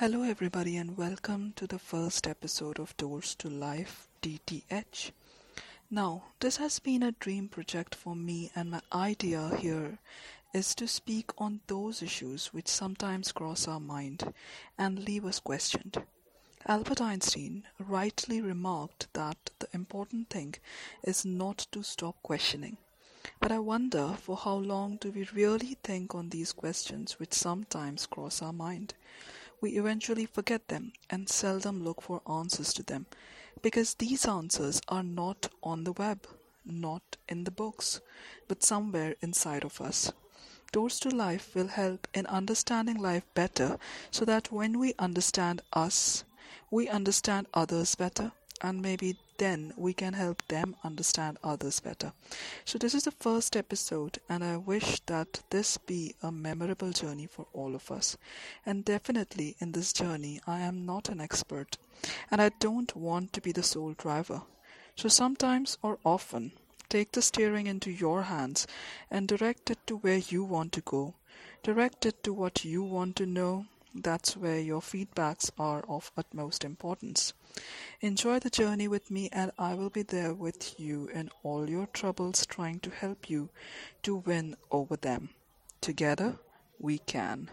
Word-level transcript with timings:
Hello, 0.00 0.22
everybody, 0.22 0.78
and 0.78 0.96
welcome 0.96 1.52
to 1.56 1.66
the 1.66 1.78
first 1.78 2.26
episode 2.26 2.78
of 2.78 2.96
Doors 2.96 3.34
to 3.34 3.50
Life 3.50 4.08
DTL. 4.22 5.10
Now, 5.90 6.22
this 6.40 6.56
has 6.56 6.78
been 6.78 7.02
a 7.02 7.12
dream 7.12 7.48
project 7.48 7.94
for 7.94 8.16
me, 8.16 8.50
and 8.56 8.70
my 8.70 8.80
idea 8.94 9.54
here 9.58 9.98
is 10.54 10.74
to 10.76 10.88
speak 10.88 11.32
on 11.36 11.60
those 11.66 12.02
issues 12.02 12.46
which 12.46 12.66
sometimes 12.66 13.30
cross 13.30 13.68
our 13.68 13.78
mind 13.78 14.32
and 14.78 15.04
leave 15.04 15.26
us 15.26 15.38
questioned. 15.38 16.02
Albert 16.64 17.02
Einstein 17.02 17.64
rightly 17.78 18.40
remarked 18.40 19.06
that 19.12 19.50
the 19.58 19.68
important 19.74 20.30
thing 20.30 20.54
is 21.04 21.26
not 21.26 21.66
to 21.72 21.82
stop 21.82 22.16
questioning. 22.22 22.78
But 23.38 23.52
I 23.52 23.58
wonder 23.58 24.14
for 24.18 24.38
how 24.38 24.54
long 24.54 24.96
do 24.96 25.10
we 25.10 25.28
really 25.34 25.76
think 25.84 26.14
on 26.14 26.30
these 26.30 26.54
questions 26.54 27.18
which 27.18 27.34
sometimes 27.34 28.06
cross 28.06 28.40
our 28.40 28.54
mind? 28.54 28.94
We 29.60 29.78
eventually 29.78 30.26
forget 30.26 30.68
them 30.68 30.92
and 31.08 31.28
seldom 31.28 31.82
look 31.84 32.02
for 32.02 32.22
answers 32.28 32.72
to 32.72 32.82
them 32.82 33.06
because 33.62 33.94
these 33.94 34.26
answers 34.26 34.80
are 34.88 35.02
not 35.02 35.48
on 35.62 35.84
the 35.84 35.92
web, 35.92 36.26
not 36.64 37.16
in 37.28 37.44
the 37.44 37.50
books, 37.50 38.00
but 38.48 38.62
somewhere 38.62 39.14
inside 39.20 39.64
of 39.64 39.80
us. 39.80 40.12
Doors 40.72 41.00
to 41.00 41.10
Life 41.10 41.54
will 41.54 41.68
help 41.68 42.06
in 42.14 42.26
understanding 42.26 42.96
life 42.96 43.24
better 43.34 43.78
so 44.10 44.24
that 44.24 44.52
when 44.52 44.78
we 44.78 44.94
understand 44.98 45.62
us, 45.72 46.24
we 46.70 46.88
understand 46.88 47.46
others 47.52 47.94
better 47.94 48.32
and 48.62 48.82
maybe 48.82 49.16
then 49.38 49.72
we 49.76 49.92
can 49.94 50.12
help 50.12 50.46
them 50.48 50.76
understand 50.84 51.38
others 51.42 51.80
better. 51.80 52.12
So, 52.64 52.78
this 52.78 52.94
is 52.94 53.04
the 53.04 53.10
first 53.10 53.56
episode, 53.56 54.18
and 54.28 54.44
I 54.44 54.56
wish 54.58 55.00
that 55.06 55.42
this 55.50 55.78
be 55.78 56.14
a 56.22 56.30
memorable 56.30 56.90
journey 56.90 57.26
for 57.26 57.46
all 57.52 57.74
of 57.74 57.90
us. 57.90 58.16
And 58.66 58.84
definitely 58.84 59.56
in 59.60 59.72
this 59.72 59.92
journey, 59.92 60.40
I 60.46 60.60
am 60.60 60.84
not 60.84 61.08
an 61.08 61.20
expert, 61.20 61.78
and 62.30 62.42
I 62.42 62.50
don't 62.60 62.94
want 62.94 63.32
to 63.32 63.40
be 63.40 63.52
the 63.52 63.62
sole 63.62 63.94
driver. 63.94 64.42
So, 64.96 65.08
sometimes 65.08 65.78
or 65.82 65.98
often, 66.04 66.52
take 66.88 67.12
the 67.12 67.22
steering 67.22 67.66
into 67.66 67.90
your 67.90 68.22
hands 68.22 68.66
and 69.10 69.26
direct 69.26 69.70
it 69.70 69.78
to 69.86 69.96
where 69.96 70.18
you 70.18 70.44
want 70.44 70.72
to 70.72 70.80
go. 70.82 71.14
Direct 71.62 72.04
it 72.04 72.22
to 72.24 72.32
what 72.32 72.64
you 72.64 72.82
want 72.82 73.16
to 73.16 73.26
know 73.26 73.66
that's 73.94 74.36
where 74.36 74.58
your 74.58 74.80
feedbacks 74.80 75.50
are 75.58 75.84
of 75.88 76.12
utmost 76.16 76.64
importance. 76.64 77.32
Enjoy 78.00 78.38
the 78.38 78.50
journey 78.50 78.88
with 78.88 79.10
me, 79.10 79.28
and 79.32 79.52
I 79.58 79.74
will 79.74 79.90
be 79.90 80.02
there 80.02 80.34
with 80.34 80.78
you 80.78 81.08
in 81.08 81.30
all 81.42 81.68
your 81.68 81.86
troubles, 81.86 82.46
trying 82.46 82.80
to 82.80 82.90
help 82.90 83.28
you 83.28 83.50
to 84.02 84.16
win 84.16 84.56
over 84.70 84.96
them. 84.96 85.30
Together, 85.80 86.38
we 86.78 86.98
can. 86.98 87.50